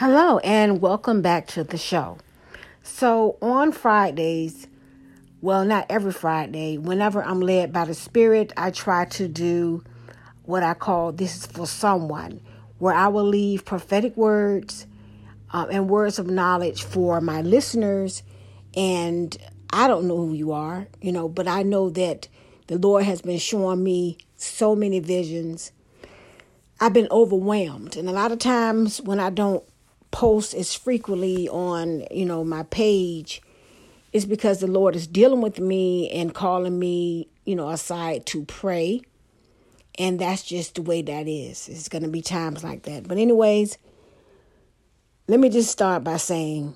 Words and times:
Hello, 0.00 0.38
and 0.38 0.80
welcome 0.80 1.20
back 1.20 1.46
to 1.48 1.62
the 1.62 1.76
show. 1.76 2.16
So, 2.82 3.36
on 3.42 3.70
Fridays, 3.70 4.66
well, 5.42 5.62
not 5.66 5.84
every 5.90 6.12
Friday, 6.12 6.78
whenever 6.78 7.22
I'm 7.22 7.42
led 7.42 7.70
by 7.70 7.84
the 7.84 7.92
Spirit, 7.92 8.50
I 8.56 8.70
try 8.70 9.04
to 9.04 9.28
do 9.28 9.84
what 10.44 10.62
I 10.62 10.72
call 10.72 11.12
This 11.12 11.36
is 11.36 11.44
for 11.44 11.66
Someone, 11.66 12.40
where 12.78 12.94
I 12.94 13.08
will 13.08 13.28
leave 13.28 13.66
prophetic 13.66 14.16
words 14.16 14.86
um, 15.50 15.68
and 15.70 15.90
words 15.90 16.18
of 16.18 16.30
knowledge 16.30 16.82
for 16.82 17.20
my 17.20 17.42
listeners. 17.42 18.22
And 18.74 19.36
I 19.70 19.86
don't 19.86 20.08
know 20.08 20.16
who 20.16 20.32
you 20.32 20.52
are, 20.52 20.88
you 21.02 21.12
know, 21.12 21.28
but 21.28 21.46
I 21.46 21.62
know 21.62 21.90
that 21.90 22.26
the 22.68 22.78
Lord 22.78 23.04
has 23.04 23.20
been 23.20 23.38
showing 23.38 23.84
me 23.84 24.16
so 24.36 24.74
many 24.74 25.00
visions. 25.00 25.72
I've 26.80 26.94
been 26.94 27.08
overwhelmed. 27.10 27.98
And 27.98 28.08
a 28.08 28.12
lot 28.12 28.32
of 28.32 28.38
times 28.38 29.02
when 29.02 29.20
I 29.20 29.28
don't 29.28 29.62
post 30.10 30.54
as 30.54 30.74
frequently 30.74 31.48
on, 31.48 32.04
you 32.10 32.24
know, 32.24 32.44
my 32.44 32.62
page 32.64 33.42
is 34.12 34.26
because 34.26 34.60
the 34.60 34.66
Lord 34.66 34.96
is 34.96 35.06
dealing 35.06 35.40
with 35.40 35.60
me 35.60 36.10
and 36.10 36.34
calling 36.34 36.78
me, 36.78 37.28
you 37.44 37.54
know, 37.54 37.68
aside 37.68 38.26
to 38.26 38.44
pray. 38.44 39.02
And 39.98 40.18
that's 40.18 40.42
just 40.42 40.76
the 40.76 40.82
way 40.82 41.02
that 41.02 41.28
is. 41.28 41.68
It's 41.68 41.88
going 41.88 42.02
to 42.02 42.08
be 42.08 42.22
times 42.22 42.64
like 42.64 42.82
that. 42.84 43.06
But 43.06 43.18
anyways, 43.18 43.78
let 45.28 45.38
me 45.38 45.48
just 45.48 45.70
start 45.70 46.02
by 46.02 46.16
saying 46.16 46.74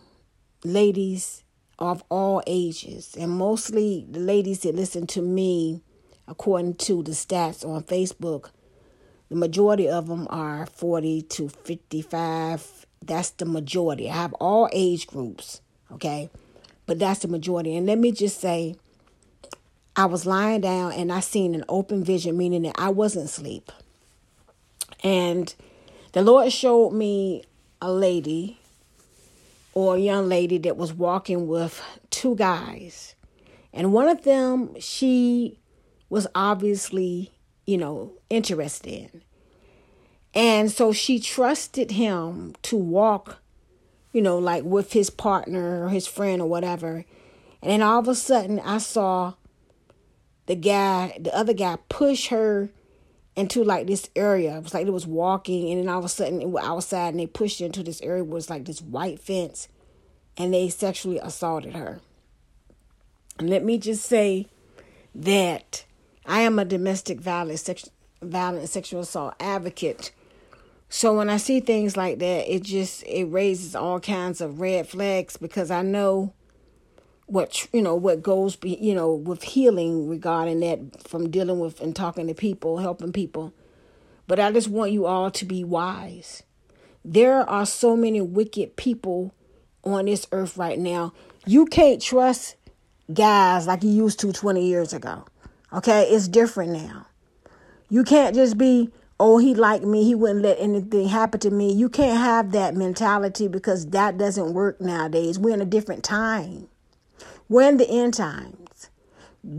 ladies 0.64 1.42
of 1.78 2.04
all 2.08 2.42
ages 2.46 3.16
and 3.18 3.30
mostly 3.32 4.06
the 4.08 4.20
ladies 4.20 4.60
that 4.60 4.76
listen 4.76 5.06
to 5.08 5.20
me 5.20 5.82
according 6.28 6.74
to 6.74 7.02
the 7.02 7.12
stats 7.12 7.66
on 7.66 7.82
Facebook, 7.82 8.50
the 9.28 9.36
majority 9.36 9.88
of 9.88 10.06
them 10.06 10.26
are 10.30 10.66
40 10.66 11.22
to 11.22 11.48
55 11.48 12.60
that's 13.06 13.30
the 13.30 13.44
majority. 13.44 14.10
I 14.10 14.14
have 14.14 14.34
all 14.34 14.68
age 14.72 15.06
groups, 15.06 15.60
okay? 15.92 16.30
But 16.86 16.98
that's 16.98 17.20
the 17.20 17.28
majority. 17.28 17.76
And 17.76 17.86
let 17.86 17.98
me 17.98 18.12
just 18.12 18.40
say, 18.40 18.76
I 19.96 20.06
was 20.06 20.26
lying 20.26 20.60
down 20.60 20.92
and 20.92 21.12
I 21.12 21.20
seen 21.20 21.54
an 21.54 21.64
open 21.68 22.02
vision, 22.02 22.36
meaning 22.36 22.62
that 22.62 22.74
I 22.76 22.88
wasn't 22.88 23.26
asleep. 23.26 23.70
And 25.02 25.54
the 26.12 26.22
Lord 26.22 26.52
showed 26.52 26.90
me 26.90 27.44
a 27.80 27.92
lady 27.92 28.58
or 29.72 29.96
a 29.96 30.00
young 30.00 30.28
lady 30.28 30.58
that 30.58 30.76
was 30.76 30.92
walking 30.92 31.46
with 31.46 31.82
two 32.10 32.34
guys. 32.36 33.14
And 33.72 33.92
one 33.92 34.08
of 34.08 34.24
them, 34.24 34.78
she 34.80 35.58
was 36.08 36.26
obviously, 36.34 37.32
you 37.66 37.76
know, 37.76 38.12
interested 38.30 38.88
in. 38.88 39.22
And 40.34 40.70
so 40.70 40.92
she 40.92 41.20
trusted 41.20 41.92
him 41.92 42.54
to 42.62 42.76
walk, 42.76 43.38
you 44.12 44.20
know, 44.20 44.38
like 44.38 44.64
with 44.64 44.92
his 44.92 45.08
partner 45.08 45.84
or 45.84 45.88
his 45.90 46.06
friend 46.06 46.42
or 46.42 46.48
whatever. 46.48 47.04
And 47.62 47.70
then 47.70 47.82
all 47.82 48.00
of 48.00 48.08
a 48.08 48.14
sudden, 48.14 48.58
I 48.60 48.78
saw 48.78 49.34
the 50.46 50.56
guy, 50.56 51.16
the 51.20 51.34
other 51.34 51.54
guy, 51.54 51.78
push 51.88 52.28
her 52.28 52.70
into 53.36 53.64
like 53.64 53.86
this 53.86 54.10
area. 54.14 54.56
It 54.56 54.62
was 54.64 54.74
like 54.74 54.86
it 54.86 54.92
was 54.92 55.06
walking, 55.06 55.70
and 55.70 55.80
then 55.80 55.88
all 55.88 56.00
of 56.00 56.04
a 56.04 56.08
sudden, 56.08 56.42
it 56.42 56.48
was 56.48 56.64
outside, 56.64 57.08
and 57.08 57.20
they 57.20 57.26
pushed 57.26 57.60
into 57.60 57.82
this 57.82 58.00
area 58.02 58.24
where 58.24 58.34
was 58.34 58.50
like 58.50 58.64
this 58.64 58.82
white 58.82 59.20
fence, 59.20 59.68
and 60.36 60.52
they 60.52 60.68
sexually 60.68 61.18
assaulted 61.18 61.74
her. 61.74 62.00
And 63.38 63.50
let 63.50 63.64
me 63.64 63.78
just 63.78 64.04
say 64.04 64.46
that 65.14 65.84
I 66.26 66.42
am 66.42 66.58
a 66.58 66.64
domestic 66.64 67.20
violence, 67.20 67.62
sex, 67.62 67.88
violent 68.22 68.68
sexual 68.68 69.00
assault 69.00 69.34
advocate 69.40 70.12
so 70.88 71.16
when 71.16 71.28
I 71.28 71.38
see 71.38 71.60
things 71.60 71.96
like 71.96 72.18
that, 72.20 72.52
it 72.52 72.62
just 72.62 73.02
it 73.04 73.24
raises 73.24 73.74
all 73.74 74.00
kinds 74.00 74.40
of 74.40 74.60
red 74.60 74.88
flags 74.88 75.36
because 75.36 75.70
I 75.70 75.82
know 75.82 76.32
what 77.26 77.66
you 77.72 77.80
know 77.80 77.94
what 77.94 78.22
goes 78.22 78.54
be 78.54 78.76
you 78.80 78.94
know 78.94 79.14
with 79.14 79.42
healing 79.42 80.08
regarding 80.08 80.60
that 80.60 81.08
from 81.08 81.30
dealing 81.30 81.58
with 81.58 81.80
and 81.80 81.96
talking 81.96 82.26
to 82.28 82.34
people, 82.34 82.78
helping 82.78 83.12
people. 83.12 83.52
But 84.26 84.40
I 84.40 84.52
just 84.52 84.68
want 84.68 84.92
you 84.92 85.06
all 85.06 85.30
to 85.32 85.44
be 85.44 85.64
wise. 85.64 86.42
There 87.04 87.48
are 87.48 87.66
so 87.66 87.96
many 87.96 88.20
wicked 88.20 88.76
people 88.76 89.34
on 89.84 90.06
this 90.06 90.26
earth 90.32 90.56
right 90.56 90.78
now. 90.78 91.12
You 91.44 91.66
can't 91.66 92.00
trust 92.00 92.56
guys 93.12 93.66
like 93.66 93.82
you 93.82 93.90
used 93.90 94.20
to 94.20 94.32
20 94.32 94.66
years 94.66 94.94
ago. 94.94 95.26
Okay? 95.72 96.04
It's 96.04 96.28
different 96.28 96.72
now. 96.72 97.06
You 97.90 98.04
can't 98.04 98.34
just 98.34 98.56
be 98.56 98.90
oh, 99.20 99.38
he 99.38 99.54
liked 99.54 99.84
me, 99.84 100.04
he 100.04 100.14
wouldn't 100.14 100.42
let 100.42 100.58
anything 100.58 101.08
happen 101.08 101.40
to 101.40 101.50
me. 101.50 101.72
You 101.72 101.88
can't 101.88 102.18
have 102.18 102.52
that 102.52 102.74
mentality 102.74 103.48
because 103.48 103.86
that 103.90 104.18
doesn't 104.18 104.54
work 104.54 104.80
nowadays. 104.80 105.38
We're 105.38 105.54
in 105.54 105.60
a 105.60 105.66
different 105.66 106.04
time. 106.04 106.68
We're 107.48 107.68
in 107.68 107.76
the 107.76 107.88
end 107.88 108.14
times. 108.14 108.90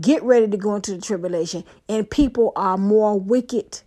Get 0.00 0.22
ready 0.22 0.48
to 0.48 0.56
go 0.56 0.74
into 0.74 0.92
the 0.92 1.00
tribulation, 1.00 1.64
and 1.88 2.10
people 2.10 2.52
are 2.56 2.76
more 2.76 3.18
wicked. 3.18 3.82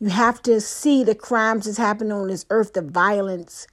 You 0.00 0.08
have 0.08 0.42
to 0.42 0.60
see 0.60 1.04
the 1.04 1.14
crimes 1.14 1.66
that's 1.66 1.78
happening 1.78 2.12
on 2.12 2.28
this 2.28 2.46
earth, 2.50 2.72
the 2.72 2.82
violence 2.82 3.66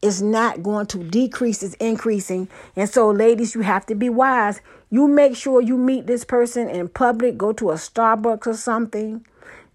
is 0.00 0.22
not 0.22 0.62
going 0.62 0.86
to 0.86 0.98
decrease, 0.98 1.62
it's 1.62 1.74
increasing. 1.74 2.48
And 2.76 2.88
so, 2.88 3.10
ladies, 3.10 3.54
you 3.54 3.62
have 3.62 3.86
to 3.86 3.94
be 3.94 4.08
wise. 4.08 4.60
You 4.90 5.08
make 5.08 5.36
sure 5.36 5.60
you 5.60 5.76
meet 5.76 6.06
this 6.06 6.24
person 6.24 6.68
in 6.68 6.88
public, 6.88 7.36
go 7.36 7.52
to 7.54 7.70
a 7.70 7.74
Starbucks 7.74 8.46
or 8.46 8.54
something 8.54 9.24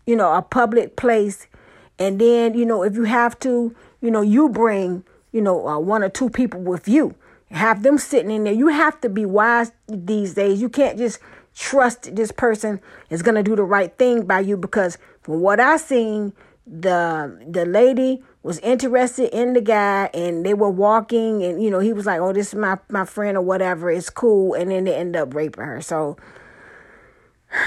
you 0.06 0.16
know, 0.16 0.34
a 0.34 0.42
public 0.42 0.96
place. 0.96 1.48
And 2.00 2.20
then, 2.20 2.54
you 2.54 2.66
know, 2.66 2.84
if 2.84 2.96
you 2.96 3.04
have 3.04 3.40
to, 3.40 3.76
you 4.02 4.12
know, 4.12 4.22
you 4.22 4.50
bring, 4.50 5.04
you 5.32 5.42
know, 5.42 5.68
uh, 5.68 5.80
one 5.80 6.04
or 6.04 6.10
two 6.10 6.30
people 6.30 6.62
with 6.62 6.88
you. 6.88 7.16
Have 7.52 7.84
them 7.84 8.00
sitting 8.00 8.32
in 8.32 8.46
there. 8.46 8.54
You 8.54 8.70
have 8.70 9.00
to 9.02 9.10
be 9.10 9.26
wise 9.26 9.72
these 9.88 10.34
days. 10.34 10.60
You 10.60 10.70
can't 10.70 10.98
just 10.98 11.20
trust 11.56 12.16
this 12.16 12.32
person 12.32 12.82
is 13.12 13.22
going 13.22 13.36
to 13.36 13.44
do 13.44 13.56
the 13.56 13.64
right 13.64 13.96
thing 13.98 14.26
by 14.26 14.40
you 14.40 14.58
because 14.58 14.98
from 15.22 15.40
what 15.42 15.60
I 15.60 15.78
seen, 15.78 16.34
the 16.66 17.46
the 17.48 17.66
lady 17.66 18.24
was 18.42 18.60
interested 18.60 19.30
in 19.38 19.54
the 19.54 19.62
guy 19.62 20.10
and 20.14 20.46
they 20.46 20.54
were 20.54 20.70
walking 20.70 21.44
and 21.44 21.62
you 21.62 21.70
know 21.70 21.80
he 21.80 21.92
was 21.92 22.06
like 22.06 22.22
oh 22.22 22.32
this 22.32 22.50
is 22.50 22.56
my 22.56 22.78
my 22.90 23.04
friend 23.04 23.38
or 23.38 23.42
whatever 23.42 23.92
it's 23.92 24.10
cool 24.10 24.54
and 24.54 24.72
then 24.72 24.86
they 24.86 24.96
end 24.96 25.16
up 25.16 25.34
raping 25.34 25.64
her 25.64 25.82
so 25.82 26.16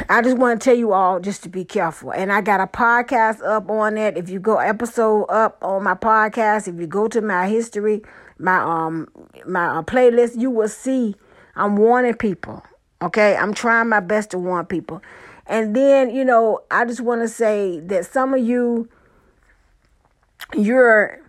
I 0.08 0.22
just 0.22 0.36
want 0.36 0.60
to 0.60 0.64
tell 0.64 0.76
you 0.76 0.92
all 0.92 1.20
just 1.20 1.42
to 1.44 1.48
be 1.48 1.64
careful. 1.64 2.12
And 2.12 2.32
I 2.32 2.40
got 2.40 2.60
a 2.60 2.66
podcast 2.66 3.42
up 3.42 3.70
on 3.70 3.96
it. 3.96 4.16
If 4.16 4.28
you 4.28 4.40
go 4.40 4.58
episode 4.58 5.24
up 5.24 5.58
on 5.62 5.84
my 5.84 5.94
podcast, 5.94 6.68
if 6.68 6.80
you 6.80 6.86
go 6.86 7.08
to 7.08 7.20
my 7.20 7.48
history, 7.48 8.02
my 8.38 8.58
um 8.58 9.08
my 9.46 9.66
uh, 9.66 9.82
playlist, 9.82 10.40
you 10.40 10.50
will 10.50 10.68
see 10.68 11.14
I'm 11.54 11.76
warning 11.76 12.14
people. 12.14 12.62
Okay? 13.00 13.36
I'm 13.36 13.54
trying 13.54 13.88
my 13.88 14.00
best 14.00 14.30
to 14.32 14.38
warn 14.38 14.66
people. 14.66 15.02
And 15.46 15.76
then, 15.76 16.14
you 16.14 16.24
know, 16.24 16.60
I 16.70 16.84
just 16.84 17.00
want 17.00 17.22
to 17.22 17.28
say 17.28 17.80
that 17.80 18.06
some 18.06 18.34
of 18.34 18.44
you 18.44 18.88
you're 20.54 21.20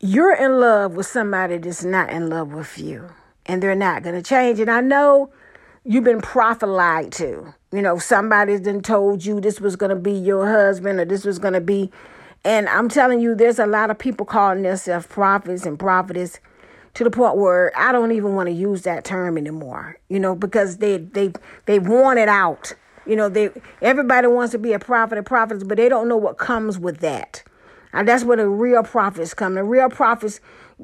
you're 0.00 0.34
in 0.34 0.58
love 0.58 0.94
with 0.94 1.06
somebody 1.06 1.58
that's 1.58 1.84
not 1.84 2.10
in 2.10 2.30
love 2.30 2.52
with 2.52 2.78
you 2.78 3.10
and 3.44 3.62
they're 3.62 3.74
not 3.74 4.02
going 4.02 4.14
to 4.14 4.22
change. 4.22 4.58
And 4.58 4.70
I 4.70 4.80
know 4.80 5.30
you've 5.84 6.04
been 6.04 6.22
prophesied 6.22 7.12
to. 7.12 7.54
You 7.72 7.82
know, 7.82 7.98
somebody's 7.98 8.62
then 8.62 8.80
told 8.80 9.24
you 9.24 9.40
this 9.40 9.60
was 9.60 9.76
going 9.76 9.90
to 9.90 9.96
be 9.96 10.12
your 10.12 10.46
husband 10.48 10.98
or 10.98 11.04
this 11.04 11.24
was 11.24 11.38
going 11.38 11.54
to 11.54 11.60
be. 11.60 11.90
And 12.44 12.68
I'm 12.68 12.88
telling 12.88 13.20
you, 13.20 13.34
there's 13.34 13.60
a 13.60 13.66
lot 13.66 13.90
of 13.90 13.98
people 13.98 14.26
calling 14.26 14.62
themselves 14.62 15.06
prophets 15.06 15.64
and 15.66 15.78
prophetess 15.78 16.40
to 16.94 17.04
the 17.04 17.10
point 17.10 17.36
where 17.36 17.72
I 17.78 17.92
don't 17.92 18.10
even 18.10 18.34
want 18.34 18.48
to 18.48 18.52
use 18.52 18.82
that 18.82 19.04
term 19.04 19.38
anymore. 19.38 19.98
You 20.08 20.18
know, 20.18 20.34
because 20.34 20.78
they 20.78 20.98
they 20.98 21.32
they 21.66 21.78
want 21.78 22.18
it 22.18 22.28
out. 22.28 22.74
You 23.06 23.14
know, 23.14 23.28
they 23.28 23.50
everybody 23.80 24.26
wants 24.26 24.50
to 24.52 24.58
be 24.58 24.72
a 24.72 24.80
prophet 24.80 25.18
and 25.18 25.26
prophetess, 25.26 25.62
but 25.62 25.76
they 25.76 25.88
don't 25.88 26.08
know 26.08 26.16
what 26.16 26.38
comes 26.38 26.76
with 26.76 26.98
that. 26.98 27.44
And 27.92 28.08
that's 28.08 28.24
where 28.24 28.36
the 28.36 28.48
real 28.48 28.82
prophets 28.82 29.34
come. 29.34 29.54
The 29.54 29.64
real 29.64 29.90
prophets 29.90 30.40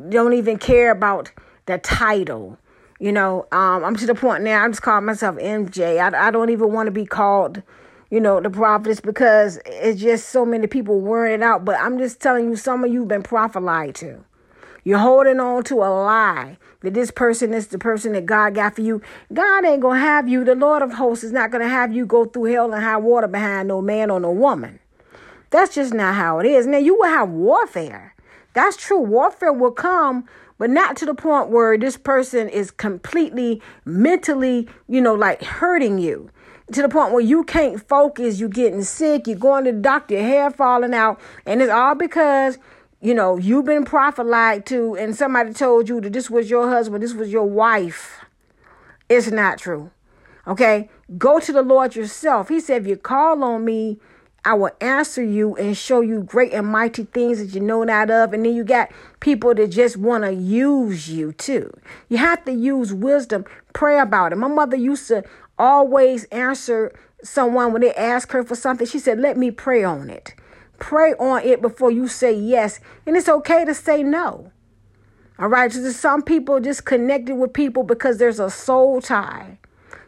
don't 0.09 0.35
even 0.35 0.59
care 0.59 0.91
about 0.91 1.33
the 1.67 1.79
title. 1.79 2.59
You 2.99 3.13
know, 3.13 3.47
um, 3.53 3.85
I'm 3.85 3.97
to 3.97 4.07
the 4.07 4.15
point 4.15 4.43
now. 4.43 4.65
I 4.65 4.69
just 4.69 4.83
call 4.83 5.01
myself 5.01 5.37
MJ. 5.37 6.01
I, 6.01 6.29
I 6.29 6.31
don't 6.31 6.51
even 6.51 6.73
want 6.73 6.87
to 6.87 6.91
be 6.91 7.05
called, 7.05 7.63
you 8.11 8.21
know, 8.21 8.41
the 8.41 8.49
prophetess 8.49 9.01
because 9.01 9.59
it's 9.67 10.01
just 10.01 10.31
so 10.31 10.47
many 10.47 10.67
people 10.67 11.01
wearing 11.01 11.35
it 11.35 11.43
out. 11.43 11.65
But 11.65 11.79
I'm 11.79 11.99
just 11.99 12.21
telling 12.21 12.49
you, 12.49 12.57
some 12.57 12.85
of 12.85 12.93
you 12.93 13.01
have 13.01 13.09
been 13.09 13.23
prophesied 13.23 13.95
to. 13.97 14.25
You're 14.83 14.99
holding 14.99 15.41
on 15.41 15.65
to 15.65 15.75
a 15.83 15.91
lie 15.91 16.59
that 16.83 16.95
this 16.95 17.11
person 17.11 17.53
is 17.53 17.67
the 17.67 17.79
person 17.79 18.13
that 18.13 18.25
God 18.25 18.55
got 18.55 18.77
for 18.77 18.83
you. 18.83 19.03
God 19.33 19.65
ain't 19.65 19.83
gonna 19.83 19.99
have 19.99 20.29
you. 20.29 20.45
The 20.45 20.55
Lord 20.55 20.81
of 20.81 20.93
hosts 20.93 21.25
is 21.25 21.33
not 21.33 21.51
gonna 21.51 21.69
have 21.69 21.93
you 21.93 22.07
go 22.07 22.25
through 22.25 22.45
hell 22.45 22.73
and 22.73 22.83
high 22.83 22.97
water 22.97 23.27
behind 23.27 23.69
no 23.69 23.83
man 23.83 24.11
or 24.11 24.21
no 24.21 24.31
woman. 24.31 24.79
That's 25.51 25.75
just 25.75 25.93
not 25.93 26.15
how 26.15 26.39
it 26.39 26.47
is. 26.47 26.67
Now 26.67 26.79
you 26.79 26.95
will 26.97 27.09
have 27.09 27.29
warfare. 27.29 28.15
That's 28.53 28.77
true. 28.77 29.01
Warfare 29.01 29.53
will 29.53 29.73
come 29.73 30.27
but 30.59 30.71
not 30.71 30.97
to 30.97 31.07
the 31.07 31.15
point 31.15 31.49
where 31.49 31.77
this 31.79 31.97
person 31.97 32.49
is 32.49 32.71
completely 32.71 33.63
mentally, 33.85 34.69
you 34.89 35.01
know, 35.01 35.15
like 35.15 35.43
hurting 35.43 35.99
you 35.99 36.31
to 36.73 36.83
the 36.83 36.89
point 36.89 37.13
where 37.13 37.23
you 37.23 37.45
can't 37.45 37.87
focus, 37.89 38.41
you're 38.41 38.49
getting 38.49 38.83
sick, 38.83 39.29
you're 39.29 39.37
going 39.37 39.65
to 39.65 39.73
the 39.73 39.79
doctor, 39.79 40.15
your 40.15 40.25
hair 40.25 40.51
falling 40.51 40.95
out, 40.95 41.21
and 41.45 41.63
it's 41.63 41.71
all 41.71 41.95
because 41.95 42.59
you 43.01 43.15
know, 43.15 43.37
you've 43.37 43.67
been 43.67 43.85
prophesied 43.85 44.67
to, 44.67 44.97
and 44.97 45.15
somebody 45.15 45.53
told 45.53 45.89
you 45.89 46.01
that 46.01 46.13
this 46.13 46.31
was 46.31 46.51
your 46.51 46.69
husband, 46.69 47.03
this 47.03 47.15
was 47.15 47.31
your 47.31 47.45
wife. 47.45 48.25
It's 49.09 49.31
not 49.31 49.59
true. 49.59 49.91
Okay? 50.47 50.89
Go 51.19 51.39
to 51.39 51.53
the 51.53 51.63
Lord 51.63 51.95
yourself. 51.95 52.49
He 52.49 52.59
said, 52.59 52.83
if 52.83 52.89
you 52.89 52.97
call 52.97 53.45
on 53.45 53.65
me, 53.65 53.99
I 54.47 54.55
will 54.55 54.71
answer 54.81 55.25
you 55.25 55.57
and 55.57 55.77
show 55.77 56.03
you 56.03 56.23
great 56.23 56.53
and 56.53 56.69
mighty 56.69 57.03
things 57.03 57.41
that 57.41 57.53
you 57.53 57.61
know 57.61 57.83
not 57.83 58.13
of. 58.13 58.33
And 58.33 58.45
then 58.45 58.55
you 58.55 58.63
got 58.63 58.93
people 59.19 59.53
that 59.53 59.73
just 59.73 59.97
want 59.97 60.23
to 60.23 60.33
use 60.33 61.11
you 61.11 61.33
too. 61.33 61.77
You 62.09 62.19
have 62.19 62.45
to 62.45 62.53
use 62.53 62.95
wisdom. 62.95 63.45
Pray 63.73 63.99
about 63.99 64.33
it. 64.33 64.37
My 64.37 64.47
mother 64.47 64.77
used 64.77 65.09
to 65.09 65.25
always 65.59 66.27
answer 66.27 66.93
someone 67.25 67.73
when 67.73 67.83
they 67.83 67.93
asked 67.95 68.31
her 68.31 68.45
for 68.45 68.55
something. 68.55 68.87
She 68.87 69.01
said, 69.01 69.19
Let 69.19 69.37
me 69.37 69.51
pray 69.51 69.83
on 69.83 70.11
it. 70.11 70.37
Pray 70.79 71.15
on 71.15 71.43
it 71.43 71.61
before 71.61 71.91
you 71.91 72.07
say 72.07 72.33
yes. 72.33 72.79
And 73.05 73.17
it's 73.17 73.29
okay 73.29 73.65
to 73.65 73.75
say 73.75 74.05
no. 74.05 74.53
All 75.41 75.49
right. 75.49 75.73
So 75.73 75.91
some 75.91 76.23
people 76.23 76.61
just 76.61 76.85
connected 76.85 77.35
with 77.35 77.53
people 77.53 77.83
because 77.83 78.19
there's 78.19 78.39
a 78.39 78.49
soul 78.49 79.01
tie. 79.01 79.59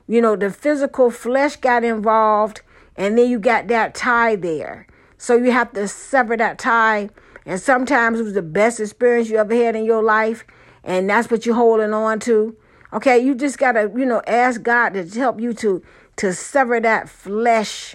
You 0.07 0.21
know, 0.21 0.37
the 0.37 0.51
physical 0.51 1.11
flesh 1.11 1.57
got 1.57 1.83
involved, 1.83 2.63
and 2.99 3.17
then 3.17 3.31
you 3.31 3.39
got 3.39 3.69
that 3.69 3.95
tie 3.95 4.37
there. 4.37 4.87
So 5.17 5.37
you 5.37 5.53
have 5.53 5.73
to 5.73 5.89
sever 5.89 6.37
that 6.37 6.59
tie. 6.59 7.09
And 7.47 7.59
sometimes 7.59 8.21
it 8.21 8.25
was 8.25 8.35
the 8.35 8.43
best 8.43 8.79
experience 8.79 9.31
you 9.31 9.39
ever 9.39 9.55
had 9.55 9.75
in 9.75 9.87
your 9.87 10.03
life, 10.03 10.45
and 10.85 11.09
that's 11.09 11.31
what 11.31 11.47
you're 11.47 11.55
holding 11.55 11.95
on 11.95 12.21
to. 12.21 12.55
Okay, 12.93 13.19
you 13.19 13.35
just 13.35 13.57
gotta, 13.57 13.91
you 13.97 14.05
know, 14.05 14.21
ask 14.27 14.63
God 14.63 14.91
to 14.91 15.05
help 15.19 15.41
you 15.41 15.55
to 15.55 15.83
to 16.17 16.35
sever 16.35 16.81
that 16.81 17.09
flesh, 17.09 17.95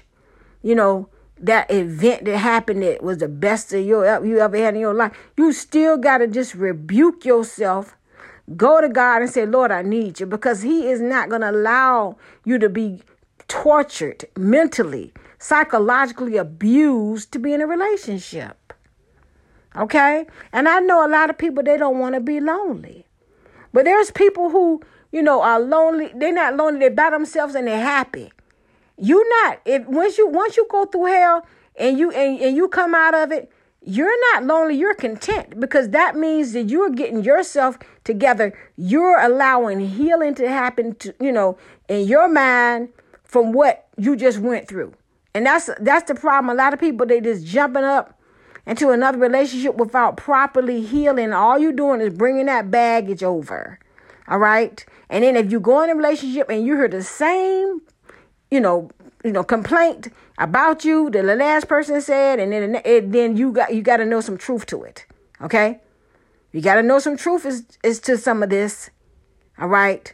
you 0.64 0.74
know, 0.74 1.10
that 1.38 1.70
event 1.70 2.26
that 2.26 2.38
happened 2.38 2.82
that 2.82 3.04
was 3.04 3.20
the 3.20 3.28
best 3.28 3.74
of 3.74 3.86
your 3.86 4.26
you 4.26 4.40
ever 4.40 4.58
had 4.58 4.74
in 4.74 4.82
your 4.82 4.94
life. 4.94 5.12
You 5.38 5.52
still 5.52 5.98
gotta 5.98 6.28
just 6.28 6.56
rebuke 6.56 7.26
yourself 7.26 7.96
Go 8.58 8.82
to 8.82 8.90
God 8.90 9.22
and 9.22 9.32
say, 9.32 9.46
Lord, 9.46 9.72
I 9.72 9.84
need 9.84 10.20
you 10.20 10.26
because 10.26 10.62
He 10.62 10.88
is 10.88 11.00
not 11.00 11.30
going 11.30 11.42
to 11.42 11.50
allow 11.50 12.18
you 12.44 12.60
to 12.60 12.68
be 12.68 13.02
tortured 13.54 14.26
mentally, 14.36 15.14
psychologically 15.38 16.38
abused 16.38 17.32
to 17.32 17.38
be 17.38 17.54
in 17.54 17.62
a 17.62 17.68
relationship. 17.68 18.74
Okay? 19.76 20.26
And 20.52 20.68
I 20.68 20.80
know 20.80 21.06
a 21.06 21.08
lot 21.08 21.30
of 21.30 21.38
people, 21.38 21.64
they 21.64 21.78
don't 21.78 22.00
want 22.00 22.16
to 22.16 22.20
be 22.20 22.40
lonely. 22.40 23.06
But 23.72 23.86
there's 23.86 24.10
people 24.10 24.50
who, 24.50 24.82
you 25.12 25.22
know, 25.22 25.44
are 25.44 25.60
lonely. 25.60 26.12
They're 26.16 26.34
not 26.34 26.56
lonely. 26.56 26.80
They're 26.80 26.90
by 26.90 27.12
themselves 27.12 27.54
and 27.54 27.68
they're 27.68 27.80
happy. 27.80 28.34
You're 28.98 29.30
not. 29.44 29.62
If 29.66 29.86
once 29.88 30.18
you 30.18 30.28
once 30.28 30.58
you 30.58 30.68
go 30.70 30.86
through 30.86 31.06
hell 31.06 31.46
and 31.76 31.98
you 31.98 32.12
and, 32.12 32.40
and 32.42 32.56
you 32.56 32.68
come 32.68 32.96
out 32.96 33.14
of 33.14 33.32
it, 33.32 33.52
you're 33.82 34.34
not 34.34 34.46
lonely, 34.46 34.76
you're 34.76 34.96
content 34.96 35.60
because 35.60 35.90
that 35.90 36.16
means 36.16 36.54
that 36.54 36.70
you're 36.70 36.90
getting 36.90 37.24
yourself 37.24 37.78
together. 38.04 38.58
You're 38.78 39.20
allowing 39.20 39.80
healing 39.80 40.36
to 40.36 40.48
happen 40.48 40.96
to, 40.96 41.14
you 41.20 41.32
know, 41.32 41.58
in 41.88 42.08
your 42.08 42.28
mind 42.28 42.90
from 43.34 43.52
what 43.52 43.88
you 43.98 44.16
just 44.16 44.38
went 44.38 44.68
through. 44.68 44.94
And 45.34 45.48
that's 45.48 45.68
that's 45.80 46.08
the 46.08 46.14
problem. 46.14 46.56
A 46.56 46.58
lot 46.58 46.72
of 46.72 46.80
people 46.80 47.08
they 47.08 47.20
just 47.20 47.48
jumping 47.48 47.84
up 47.84 48.20
into 48.68 48.92
another 48.92 49.18
relationship 49.18 49.76
without 49.76 50.18
properly 50.18 50.84
healing. 50.84 51.34
All 51.34 51.58
you're 51.58 51.74
doing 51.74 52.00
is 52.00 52.14
bringing 52.14 52.46
that 52.46 52.70
baggage 52.70 53.24
over. 53.24 53.80
All 54.28 54.38
right? 54.38 54.86
And 55.10 55.24
then 55.24 55.36
if 55.36 55.52
you 55.52 55.60
go 55.60 55.82
in 55.82 55.90
a 55.90 55.96
relationship 55.96 56.48
and 56.50 56.64
you 56.64 56.76
hear 56.76 56.88
the 56.88 57.02
same, 57.02 57.82
you 58.52 58.60
know, 58.60 58.92
you 59.24 59.32
know, 59.32 59.44
complaint 59.44 60.10
about 60.38 60.86
you 60.86 61.10
that 61.10 61.26
the 61.26 61.36
last 61.36 61.68
person 61.68 62.02
said, 62.02 62.40
and 62.40 62.54
then 62.54 62.82
it, 62.86 63.12
then 63.12 63.36
you 63.36 63.52
got 63.52 63.74
you 63.74 63.82
got 63.82 63.98
to 63.98 64.06
know 64.06 64.22
some 64.22 64.38
truth 64.38 64.68
to 64.68 64.84
it. 64.84 65.08
Okay, 65.42 65.82
you 66.52 66.62
got 66.62 66.76
to 66.76 66.84
know 66.84 67.00
some 67.00 67.18
truth 67.18 67.48
is 67.48 67.66
is 67.84 68.00
to 68.02 68.16
some 68.16 68.44
of 68.44 68.52
this. 68.52 68.92
All 69.58 69.68
right, 69.68 70.14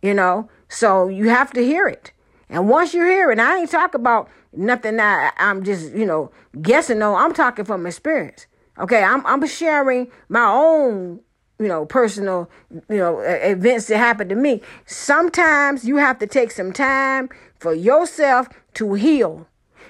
you 0.00 0.14
know, 0.14 0.48
so 0.68 1.08
you 1.08 1.28
have 1.28 1.52
to 1.52 1.62
hear 1.62 1.86
it. 1.86 2.12
And 2.48 2.68
once 2.68 2.94
you 2.94 3.02
hear 3.04 3.30
it, 3.30 3.38
I 3.38 3.58
ain't 3.58 3.70
talking 3.70 4.00
about 4.00 4.28
nothing 4.52 4.96
that 4.96 5.34
I'm 5.38 5.64
just 5.64 5.94
you 5.94 6.06
know 6.06 6.30
guessing 6.60 7.02
on. 7.02 7.16
I'm 7.16 7.34
talking 7.34 7.64
from 7.64 7.86
experience. 7.86 8.46
Okay, 8.78 9.02
I'm 9.02 9.24
I'm 9.26 9.46
sharing 9.46 10.10
my 10.28 10.46
own 10.46 11.20
you 11.58 11.68
know, 11.68 11.86
personal, 11.86 12.50
you 12.88 12.96
know, 12.96 13.20
events 13.20 13.86
that 13.86 13.98
happened 13.98 14.30
to 14.30 14.36
me. 14.36 14.60
Sometimes 14.86 15.84
you 15.84 15.96
have 15.96 16.18
to 16.18 16.26
take 16.26 16.50
some 16.50 16.72
time 16.72 17.28
for 17.58 17.72
yourself 17.72 18.48
to 18.74 18.94
heal 18.94 19.46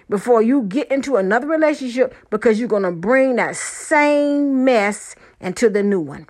before 0.08 0.42
you 0.42 0.62
get 0.62 0.90
into 0.90 1.16
another 1.16 1.46
relationship 1.46 2.14
because 2.30 2.58
you're 2.58 2.68
going 2.68 2.82
to 2.82 2.92
bring 2.92 3.36
that 3.36 3.56
same 3.56 4.64
mess 4.64 5.16
into 5.40 5.70
the 5.70 5.82
new 5.82 6.00
one. 6.00 6.26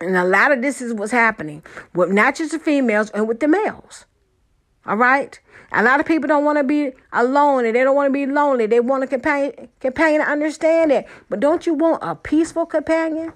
And 0.00 0.16
a 0.16 0.24
lot 0.24 0.52
of 0.52 0.62
this 0.62 0.80
is 0.80 0.92
what's 0.92 1.10
happening 1.10 1.62
with 1.94 2.10
not 2.10 2.36
just 2.36 2.52
the 2.52 2.58
females 2.58 3.10
and 3.10 3.26
with 3.26 3.40
the 3.40 3.48
males. 3.48 4.04
All 4.88 4.96
right? 4.96 5.38
A 5.70 5.82
lot 5.82 6.00
of 6.00 6.06
people 6.06 6.28
don't 6.28 6.44
want 6.44 6.56
to 6.56 6.64
be 6.64 6.92
alone 7.12 7.66
and 7.66 7.76
they 7.76 7.84
don't 7.84 7.94
want 7.94 8.08
to 8.08 8.12
be 8.12 8.24
lonely. 8.24 8.66
They 8.66 8.80
want 8.80 9.04
a 9.04 9.06
companion, 9.06 9.68
companion 9.80 10.22
to 10.22 10.30
understand 10.30 10.90
it. 10.90 11.06
But 11.28 11.40
don't 11.40 11.66
you 11.66 11.74
want 11.74 12.02
a 12.02 12.14
peaceful 12.14 12.64
companion? 12.64 13.34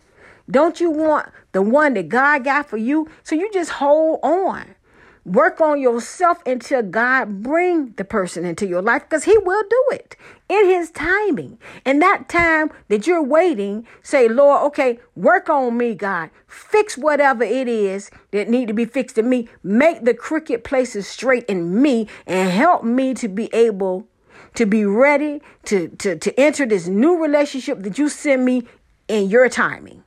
Don't 0.51 0.81
you 0.81 0.91
want 0.91 1.29
the 1.53 1.61
one 1.61 1.93
that 1.95 2.09
God 2.09 2.45
got 2.45 2.71
for 2.71 2.79
you? 2.79 3.09
So 3.23 3.35
you 3.35 3.51
just 3.53 3.71
hold 3.71 4.21
on. 4.23 4.75
Work 5.25 5.61
on 5.61 5.81
yourself 5.81 6.43
until 6.45 6.83
God 6.83 7.43
bring 7.43 7.93
the 7.93 8.05
person 8.05 8.45
into 8.45 8.67
your 8.67 8.83
life 8.83 9.03
because 9.03 9.25
he 9.25 9.39
will 9.39 9.63
do 9.71 9.85
it 9.93 10.17
in 10.49 10.67
his 10.67 10.91
timing. 10.91 11.59
And 11.85 12.03
that 12.03 12.29
time 12.29 12.71
that 12.89 13.07
you're 13.07 13.23
waiting, 13.23 13.87
say, 14.03 14.29
Lord, 14.29 14.63
okay, 14.65 14.99
work 15.15 15.49
on 15.49 15.79
me, 15.79 15.95
God. 15.95 16.31
Fix 16.49 16.99
whatever 16.99 17.45
it 17.45 17.69
is 17.69 18.11
that 18.33 18.49
need 18.49 18.67
to 18.67 18.75
be 18.75 18.85
fixed 18.85 19.17
in 19.17 19.29
me. 19.29 19.49
Make 19.63 20.05
the 20.05 20.15
crooked 20.15 20.65
places 20.65 21.07
straight 21.07 21.45
in 21.45 21.81
me 21.81 22.09
and 22.27 22.51
help 22.51 22.83
me 22.83 23.15
to 23.15 23.29
be 23.29 23.49
able 23.55 24.09
to 24.55 24.67
be 24.67 24.85
ready 24.85 25.41
to, 25.67 25.89
to, 25.89 26.17
to 26.17 26.41
enter 26.41 26.67
this 26.67 26.89
new 26.89 27.23
relationship 27.23 27.83
that 27.85 27.97
you 27.97 28.09
send 28.09 28.45
me 28.45 28.67
in 29.09 29.31
your 29.31 29.49
timing. 29.49 30.03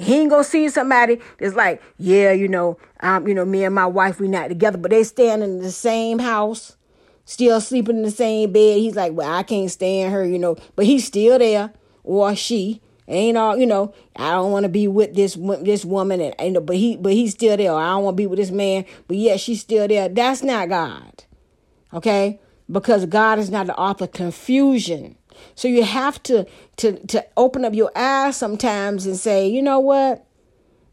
He 0.00 0.14
ain't 0.14 0.30
gonna 0.30 0.44
see 0.44 0.68
somebody 0.70 1.20
that's 1.38 1.54
like, 1.54 1.82
yeah, 1.98 2.32
you 2.32 2.48
know, 2.48 2.78
um, 3.00 3.28
you 3.28 3.34
know, 3.34 3.44
me 3.44 3.64
and 3.64 3.74
my 3.74 3.84
wife 3.84 4.18
we 4.18 4.28
not 4.28 4.48
together, 4.48 4.78
but 4.78 4.90
they 4.90 5.04
stand 5.04 5.42
in 5.42 5.60
the 5.60 5.70
same 5.70 6.18
house, 6.18 6.76
still 7.26 7.60
sleeping 7.60 7.98
in 7.98 8.02
the 8.02 8.10
same 8.10 8.50
bed. 8.50 8.78
He's 8.78 8.96
like, 8.96 9.12
well, 9.12 9.30
I 9.30 9.42
can't 9.42 9.70
stand 9.70 10.12
her, 10.14 10.24
you 10.24 10.38
know, 10.38 10.56
but 10.74 10.86
he's 10.86 11.06
still 11.06 11.38
there 11.38 11.72
or 12.02 12.34
she. 12.34 12.80
Ain't 13.08 13.36
all, 13.36 13.58
you 13.58 13.66
know. 13.66 13.92
I 14.16 14.30
don't 14.30 14.52
want 14.52 14.62
to 14.62 14.68
be 14.68 14.86
with 14.86 15.14
this 15.14 15.34
this 15.62 15.84
woman, 15.84 16.20
and, 16.20 16.34
and 16.38 16.64
but 16.64 16.76
he 16.76 16.96
but 16.96 17.12
he's 17.12 17.32
still 17.32 17.56
there. 17.56 17.74
I 17.74 17.90
don't 17.90 18.04
want 18.04 18.16
to 18.16 18.22
be 18.22 18.28
with 18.28 18.38
this 18.38 18.52
man, 18.52 18.84
but 19.08 19.16
yeah, 19.16 19.36
she's 19.36 19.60
still 19.60 19.88
there. 19.88 20.08
That's 20.08 20.44
not 20.44 20.68
God, 20.68 21.24
okay? 21.92 22.40
Because 22.70 23.06
God 23.06 23.40
is 23.40 23.50
not 23.50 23.66
the 23.66 23.76
author 23.76 24.04
of 24.04 24.12
confusion. 24.12 25.16
So 25.54 25.68
you 25.68 25.82
have 25.82 26.22
to 26.24 26.46
to 26.76 26.98
to 27.06 27.26
open 27.36 27.64
up 27.64 27.74
your 27.74 27.90
eyes 27.96 28.36
sometimes 28.36 29.06
and 29.06 29.16
say, 29.16 29.48
you 29.48 29.62
know 29.62 29.80
what? 29.80 30.26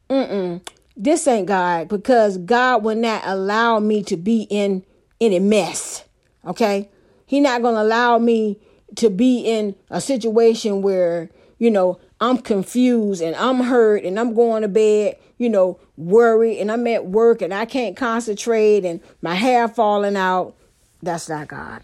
Mm-mm. 0.10 0.62
This 0.96 1.28
ain't 1.28 1.48
God 1.48 1.90
because 1.90 2.38
God 2.40 2.84
will 2.84 2.96
not 2.96 3.22
allow 3.26 3.80
me 3.80 4.04
to 4.04 4.18
be 4.18 4.48
in 4.50 4.84
any 5.22 5.40
mess. 5.40 6.04
Okay? 6.46 6.90
He 7.26 7.40
not 7.40 7.62
gonna 7.62 7.82
allow 7.82 8.18
me 8.18 8.60
to 8.96 9.10
be 9.10 9.42
in 9.42 9.76
a 9.90 10.02
situation 10.02 10.82
where, 10.82 11.30
you 11.60 11.70
know, 11.70 12.00
I'm 12.20 12.38
confused 12.40 13.22
and 13.22 13.36
I'm 13.36 13.60
hurt 13.60 14.04
and 14.04 14.20
I'm 14.20 14.34
going 14.34 14.64
to 14.64 14.68
bed, 14.68 15.18
you 15.38 15.50
know, 15.50 15.80
worried 15.98 16.60
and 16.60 16.72
I'm 16.72 16.88
at 16.88 17.06
work 17.06 17.42
and 17.42 17.54
I 17.54 17.66
can't 17.66 17.96
concentrate 17.96 18.86
and 18.86 19.02
my 19.22 19.36
hair 19.36 19.68
falling 19.68 20.16
out. 20.16 20.56
That's 21.04 21.30
not 21.30 21.48
God. 21.48 21.84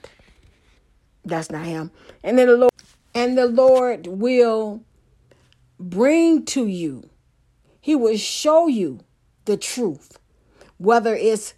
That's 1.26 1.50
not 1.50 1.66
him. 1.66 1.92
And 2.24 2.38
then 2.38 2.48
the 2.48 2.58
Lord 2.58 2.72
and 3.16 3.38
the 3.38 3.46
Lord 3.46 4.08
will 4.08 4.84
bring 5.80 6.46
to 6.46 6.68
you. 6.68 7.10
He 7.80 7.96
will 7.96 8.18
show 8.18 8.68
you 8.68 9.00
the 9.46 9.58
truth. 9.58 10.18
Whether 10.78 11.16
it's 11.16 11.54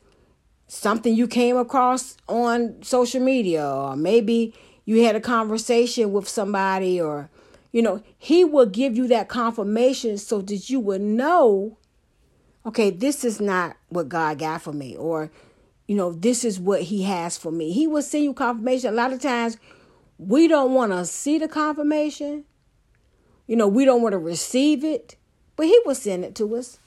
something 0.67 1.15
you 1.15 1.27
came 1.27 1.57
across 1.57 2.17
on 2.27 2.81
social 2.81 3.21
media 3.21 3.67
or 3.67 3.95
maybe 3.95 4.53
you 4.85 5.03
had 5.03 5.15
a 5.15 5.21
conversation 5.21 6.11
with 6.11 6.27
somebody 6.27 6.99
or 6.99 7.29
you 7.71 7.81
know, 7.81 8.01
he 8.17 8.45
will 8.45 8.65
give 8.65 8.95
you 8.95 9.07
that 9.09 9.27
confirmation 9.27 10.17
so 10.17 10.41
that 10.41 10.69
you 10.69 10.79
will 10.79 10.99
know 10.99 11.77
okay, 12.65 12.89
this 12.89 13.23
is 13.23 13.39
not 13.39 13.77
what 13.89 14.09
God 14.09 14.39
got 14.39 14.61
for 14.61 14.73
me 14.73 14.95
or 14.95 15.31
you 15.87 15.95
know, 15.95 16.11
this 16.11 16.43
is 16.43 16.59
what 16.59 16.83
he 16.83 17.03
has 17.03 17.37
for 17.37 17.51
me. 17.51 17.71
He 17.71 17.87
will 17.87 18.01
send 18.01 18.23
you 18.23 18.33
confirmation. 18.33 18.89
A 18.89 18.95
lot 18.95 19.13
of 19.13 19.21
times 19.21 19.57
we 20.17 20.47
don't 20.47 20.73
want 20.73 20.91
to 20.91 21.05
see 21.05 21.37
the 21.37 21.47
confirmation. 21.47 22.45
You 23.47 23.55
know, 23.55 23.67
we 23.67 23.85
don't 23.85 24.01
want 24.01 24.13
to 24.13 24.19
receive 24.19 24.83
it, 24.83 25.15
but 25.55 25.67
he 25.67 25.79
will 25.85 25.95
send 25.95 26.25
it 26.25 26.35
to 26.35 26.55
us 26.55 26.79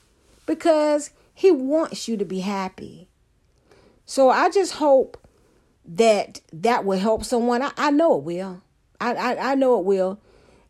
because 0.47 1.11
he 1.35 1.53
wants 1.53 2.09
you 2.09 2.17
to 2.17 2.25
be 2.25 2.41
happy. 2.41 3.09
So 4.07 4.31
I 4.31 4.51
just 4.51 4.75
hope 4.75 5.17
that 5.85 6.41
that 6.53 6.85
will 6.85 6.99
help 6.99 7.25
someone. 7.25 7.63
I, 7.63 7.71
I 7.77 7.91
know 7.91 8.17
it 8.19 8.25
will. 8.25 8.63
I, 9.01 9.15
I, 9.15 9.53
I 9.53 9.55
know 9.55 9.79
it 9.79 9.85
will. 9.85 10.21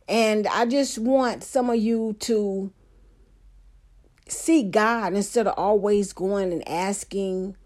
And 0.09 0.47
I 0.49 0.67
just 0.67 0.99
want 0.99 1.43
some 1.43 1.71
of 1.71 1.77
you 1.77 2.17
to 2.21 2.73
see 4.27 4.63
God 4.63 5.15
instead 5.15 5.47
of 5.47 5.55
always 5.57 6.13
going 6.13 6.53
and 6.53 6.67
asking, 6.69 7.57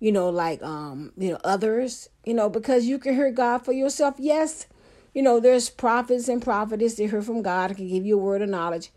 you 0.00 0.12
know, 0.12 0.28
like 0.28 0.62
um, 0.62 1.12
you 1.16 1.32
know, 1.32 1.38
others, 1.44 2.08
you 2.24 2.34
know, 2.34 2.48
because 2.48 2.86
you 2.86 2.98
can 2.98 3.14
hear 3.14 3.30
God 3.30 3.64
for 3.64 3.72
yourself. 3.72 4.14
Yes, 4.18 4.66
you 5.14 5.22
know, 5.22 5.40
there's 5.40 5.70
prophets 5.70 6.28
and 6.28 6.42
prophetess 6.42 6.94
that 6.94 7.10
hear 7.10 7.22
from 7.22 7.42
God 7.42 7.70
and 7.70 7.76
can 7.76 7.88
give 7.88 8.06
you 8.06 8.18
a 8.18 8.22
word 8.22 8.42
of 8.42 8.48
knowledge. 8.48 8.90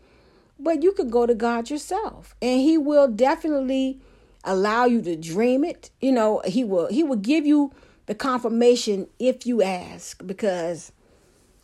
But 0.58 0.82
you 0.82 0.92
could 0.92 1.10
go 1.10 1.26
to 1.26 1.34
God 1.34 1.70
yourself. 1.70 2.36
And 2.40 2.60
He 2.60 2.78
will 2.78 3.08
definitely 3.08 4.00
allow 4.44 4.84
you 4.84 5.02
to 5.02 5.16
dream 5.16 5.64
it. 5.64 5.90
You 6.00 6.12
know, 6.12 6.42
He 6.44 6.62
will 6.62 6.86
He 6.88 7.02
will 7.02 7.16
give 7.16 7.46
you 7.46 7.72
the 8.06 8.14
confirmation 8.14 9.08
if 9.18 9.46
you 9.46 9.62
ask. 9.62 10.24
Because, 10.24 10.92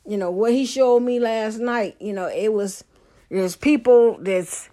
you 0.07 0.17
know, 0.17 0.31
what 0.31 0.53
he 0.53 0.67
showed 0.67 1.01
me 1.01 1.21
last 1.21 1.59
night, 1.59 1.97
you 2.01 2.13
know, 2.13 2.27
it 2.27 2.53
was 2.53 2.85
there's 3.31 3.57
people 3.57 4.19
that's 4.21 4.69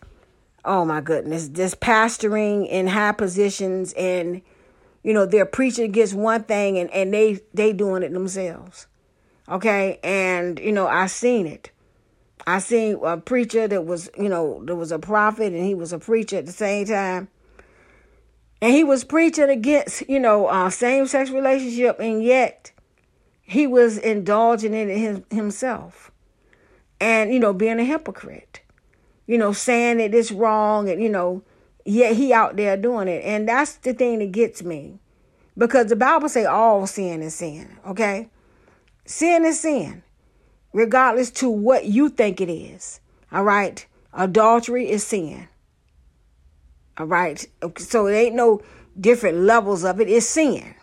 oh 0.64 0.84
my 0.84 1.00
goodness, 1.00 1.48
just 1.48 1.80
pastoring 1.80 2.68
in 2.68 2.88
high 2.88 3.12
positions 3.12 3.94
and 3.94 4.42
you 5.06 5.14
know, 5.14 5.26
they're 5.26 5.46
preaching 5.46 5.86
against 5.86 6.14
one 6.14 6.44
thing 6.44 6.78
and, 6.78 6.90
and 6.92 7.14
they 7.14 7.40
they 7.54 7.74
doing 7.74 8.04
it 8.04 8.12
themselves. 8.12 8.88
Okay? 9.48 10.00
And 10.04 10.60
you 10.60 10.72
know, 10.72 10.88
I 10.88 11.06
seen 11.06 11.48
it. 11.48 11.72
I 12.48 12.60
seen 12.60 13.00
a 13.04 13.18
preacher 13.18 13.68
that 13.68 13.86
was, 13.86 14.10
you 14.18 14.30
know, 14.30 14.64
there 14.66 14.76
was 14.76 14.92
a 14.92 15.00
prophet 15.00 15.54
and 15.54 15.64
he 15.64 15.74
was 15.74 15.94
a 15.94 16.00
preacher 16.00 16.38
at 16.38 16.46
the 16.46 16.52
same 16.52 16.86
time. 16.86 17.28
And 18.62 18.74
he 18.74 18.84
was 18.84 19.04
preaching 19.04 19.50
against, 19.50 20.08
you 20.10 20.20
know, 20.20 20.48
uh, 20.48 20.70
same 20.70 21.08
sex 21.08 21.30
relationship, 21.30 22.00
and 22.00 22.24
yet 22.24 22.72
he 23.42 23.68
was 23.68 23.98
indulging 23.98 24.74
in 24.74 24.90
it 24.90 24.98
him, 24.98 25.26
himself. 25.30 26.12
And, 27.00 27.34
you 27.34 27.40
know, 27.40 27.54
being 27.54 27.80
a 27.80 27.84
hypocrite 27.84 28.62
you 29.28 29.38
know, 29.38 29.52
saying 29.52 29.98
that 29.98 30.14
it's 30.14 30.32
wrong 30.32 30.90
and, 30.90 31.02
you 31.02 31.10
know, 31.10 31.42
yet 31.86 32.16
he 32.16 32.34
out 32.34 32.58
there 32.58 32.76
doing 32.76 33.08
it. 33.08 33.24
And 33.24 33.48
that's 33.48 33.76
the 33.76 33.94
thing 33.94 34.20
that 34.20 34.32
gets 34.32 34.64
me. 34.64 35.00
Because 35.58 35.88
the 35.88 35.96
Bible 35.96 36.28
say 36.28 36.44
all 36.46 36.86
sin 36.86 37.22
is 37.22 37.36
sin, 37.36 37.78
okay? 37.88 38.30
Sin 39.06 39.46
is 39.46 39.62
sin, 39.62 40.04
regardless 40.74 41.32
to 41.32 41.50
what 41.50 41.86
you 41.86 42.10
think 42.10 42.42
it 42.42 42.52
is. 42.52 43.00
All 43.32 43.44
right? 43.44 43.86
Adultery 44.14 44.90
is 44.90 45.06
sin. 45.06 45.48
All 46.98 47.06
right? 47.06 47.46
So 47.78 48.08
it 48.08 48.16
ain't 48.16 48.36
no 48.36 48.62
different 49.00 49.40
levels 49.40 49.86
of 49.86 50.02
it. 50.02 50.10
It's 50.10 50.26
sin. 50.26 50.76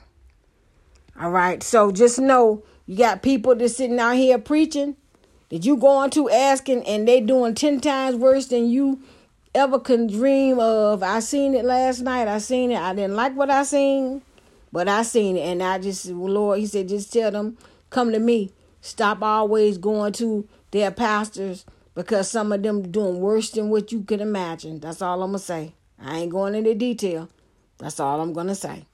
All 1.20 1.30
right? 1.30 1.62
So 1.62 1.92
just 1.92 2.18
know 2.18 2.62
you 2.86 2.96
got 2.96 3.22
people 3.22 3.54
that 3.54 3.68
sitting 3.68 3.98
out 3.98 4.16
here 4.16 4.38
preaching 4.38 4.96
that 5.50 5.66
you 5.66 5.76
going 5.76 6.10
to 6.10 6.30
asking 6.30 6.84
and 6.84 7.06
they 7.06 7.20
doing 7.20 7.54
10 7.54 7.80
times 7.80 8.16
worse 8.16 8.46
than 8.46 8.70
you 8.70 9.02
ever 9.54 9.78
can 9.78 10.06
dream 10.06 10.58
of. 10.58 11.02
I 11.02 11.20
seen 11.20 11.54
it 11.54 11.64
last 11.64 12.00
night. 12.00 12.28
I 12.28 12.38
seen 12.38 12.70
it. 12.70 12.80
I 12.80 12.94
didn't 12.94 13.16
like 13.16 13.36
what 13.36 13.50
I 13.50 13.62
seen, 13.64 14.22
but 14.72 14.88
I 14.88 15.02
seen 15.02 15.36
it. 15.36 15.42
And 15.42 15.62
I 15.62 15.78
just, 15.78 16.06
Lord, 16.06 16.58
he 16.58 16.66
said, 16.66 16.88
just 16.88 17.12
tell 17.12 17.30
them, 17.30 17.58
come 17.90 18.12
to 18.12 18.18
me. 18.18 18.52
Stop 18.80 19.22
always 19.22 19.78
going 19.78 20.12
to 20.14 20.48
their 20.70 20.90
pastors 20.90 21.64
because 21.94 22.30
some 22.30 22.52
of 22.52 22.62
them 22.62 22.90
doing 22.90 23.20
worse 23.20 23.50
than 23.50 23.68
what 23.68 23.92
you 23.92 24.02
could 24.02 24.20
imagine. 24.20 24.80
That's 24.80 25.02
all 25.02 25.22
I'm 25.22 25.30
going 25.30 25.38
to 25.38 25.44
say. 25.44 25.74
I 26.00 26.18
ain't 26.18 26.32
going 26.32 26.54
into 26.54 26.74
detail. 26.74 27.28
That's 27.78 28.00
all 28.00 28.20
I'm 28.20 28.32
going 28.32 28.48
to 28.48 28.54
say. 28.54 28.86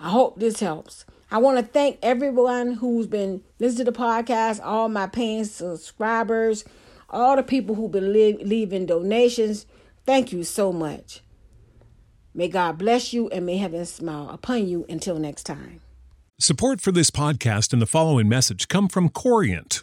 I 0.00 0.10
hope 0.10 0.38
this 0.38 0.60
helps. 0.60 1.04
I 1.30 1.38
want 1.38 1.58
to 1.58 1.64
thank 1.64 1.98
everyone 2.02 2.74
who's 2.74 3.06
been 3.06 3.42
listening 3.58 3.84
to 3.84 3.92
the 3.92 3.98
podcast, 3.98 4.60
all 4.64 4.88
my 4.88 5.06
paying 5.06 5.44
subscribers, 5.44 6.64
all 7.08 7.36
the 7.36 7.42
people 7.42 7.74
who've 7.74 7.90
been 7.90 8.12
leaving 8.12 8.86
donations. 8.86 9.66
Thank 10.04 10.32
you 10.32 10.44
so 10.44 10.72
much. 10.72 11.22
May 12.34 12.48
God 12.48 12.78
bless 12.78 13.12
you 13.12 13.28
and 13.30 13.46
may 13.46 13.56
heaven 13.56 13.84
smile 13.86 14.30
upon 14.30 14.68
you 14.68 14.86
until 14.88 15.18
next 15.18 15.44
time. 15.44 15.80
Support 16.38 16.80
for 16.80 16.92
this 16.92 17.10
podcast 17.10 17.72
and 17.72 17.82
the 17.82 17.86
following 17.86 18.28
message 18.28 18.68
come 18.68 18.88
from 18.88 19.08
Corient. 19.08 19.82